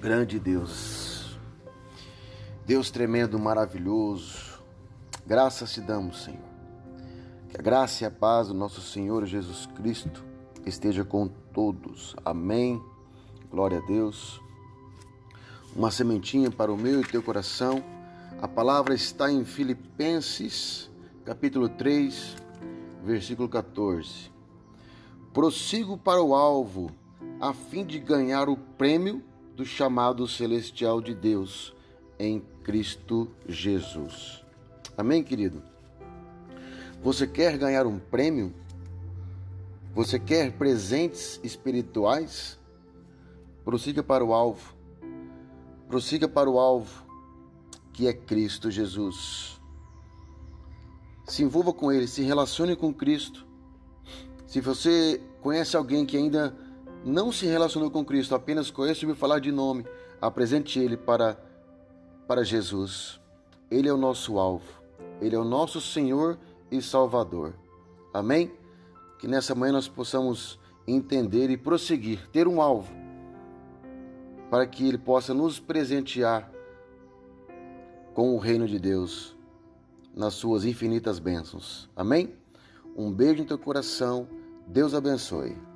Grande 0.00 0.38
Deus, 0.38 1.36
Deus 2.64 2.88
tremendo, 2.88 3.36
maravilhoso, 3.36 4.62
graças 5.26 5.72
te 5.72 5.80
damos, 5.80 6.22
Senhor. 6.22 6.48
Que 7.48 7.58
a 7.58 7.62
graça 7.62 8.04
e 8.04 8.06
a 8.06 8.10
paz 8.10 8.46
do 8.46 8.54
nosso 8.54 8.80
Senhor 8.80 9.26
Jesus 9.26 9.66
Cristo 9.74 10.24
esteja 10.64 11.04
com 11.04 11.26
todos. 11.52 12.14
Amém. 12.24 12.80
Glória 13.50 13.78
a 13.78 13.86
Deus. 13.86 14.40
Uma 15.74 15.90
sementinha 15.90 16.48
para 16.48 16.72
o 16.72 16.76
meu 16.76 17.00
e 17.00 17.04
teu 17.04 17.20
coração. 17.20 17.82
A 18.40 18.46
palavra 18.46 18.94
está 18.94 19.32
em 19.32 19.44
Filipenses, 19.44 20.88
capítulo 21.24 21.68
3, 21.68 22.36
versículo 23.02 23.48
14. 23.48 24.30
Prossigo 25.32 25.98
para 25.98 26.22
o 26.22 26.36
alvo, 26.36 26.88
a 27.40 27.52
fim 27.52 27.84
de 27.84 27.98
ganhar 27.98 28.48
o 28.48 28.56
prêmio 28.56 29.24
do 29.58 29.66
chamado 29.66 30.28
celestial 30.28 31.00
de 31.00 31.12
Deus 31.12 31.74
em 32.16 32.40
Cristo 32.62 33.28
Jesus. 33.48 34.44
Amém, 34.96 35.24
querido? 35.24 35.60
Você 37.02 37.26
quer 37.26 37.58
ganhar 37.58 37.84
um 37.84 37.98
prêmio? 37.98 38.54
Você 39.96 40.16
quer 40.16 40.52
presentes 40.52 41.40
espirituais? 41.42 42.56
Prossiga 43.64 44.00
para 44.00 44.24
o 44.24 44.32
alvo. 44.32 44.76
Prossiga 45.88 46.28
para 46.28 46.48
o 46.48 46.60
alvo, 46.60 47.04
que 47.92 48.06
é 48.06 48.12
Cristo 48.12 48.70
Jesus. 48.70 49.60
Se 51.26 51.42
envolva 51.42 51.72
com 51.72 51.90
Ele, 51.90 52.06
se 52.06 52.22
relacione 52.22 52.76
com 52.76 52.94
Cristo. 52.94 53.44
Se 54.46 54.60
você 54.60 55.20
conhece 55.40 55.76
alguém 55.76 56.06
que 56.06 56.16
ainda 56.16 56.56
não 57.04 57.32
se 57.32 57.46
relacionou 57.46 57.90
com 57.90 58.04
Cristo, 58.04 58.34
apenas 58.34 58.70
conhece 58.70 59.04
ouviu 59.04 59.18
falar 59.18 59.38
de 59.38 59.52
nome, 59.52 59.84
apresente 60.20 60.78
ele 60.78 60.96
para, 60.96 61.38
para 62.26 62.44
Jesus. 62.44 63.20
Ele 63.70 63.88
é 63.88 63.92
o 63.92 63.96
nosso 63.96 64.38
alvo, 64.38 64.82
ele 65.20 65.36
é 65.36 65.38
o 65.38 65.44
nosso 65.44 65.80
Senhor 65.80 66.38
e 66.70 66.80
Salvador. 66.82 67.54
Amém? 68.12 68.52
Que 69.18 69.28
nessa 69.28 69.54
manhã 69.54 69.72
nós 69.72 69.88
possamos 69.88 70.58
entender 70.86 71.50
e 71.50 71.56
prosseguir, 71.56 72.28
ter 72.30 72.48
um 72.48 72.62
alvo, 72.62 72.92
para 74.50 74.66
que 74.66 74.88
ele 74.88 74.98
possa 74.98 75.34
nos 75.34 75.60
presentear 75.60 76.50
com 78.14 78.34
o 78.34 78.38
reino 78.38 78.66
de 78.66 78.78
Deus 78.78 79.36
nas 80.14 80.34
suas 80.34 80.64
infinitas 80.64 81.18
bênçãos. 81.18 81.88
Amém? 81.94 82.34
Um 82.96 83.12
beijo 83.12 83.42
no 83.42 83.48
teu 83.48 83.58
coração. 83.58 84.26
Deus 84.66 84.92
abençoe. 84.92 85.67